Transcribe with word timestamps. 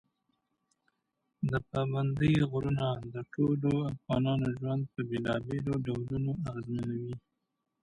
پابندي 1.69 2.33
غرونه 2.51 2.87
د 3.13 3.15
ټولو 3.33 3.71
افغانانو 3.93 4.47
ژوند 4.57 4.83
په 4.93 4.99
بېلابېلو 5.09 5.73
ډولونو 5.85 6.31
اغېزمنوي. 6.49 7.15